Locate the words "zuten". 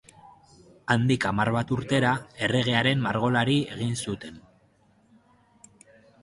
4.07-4.41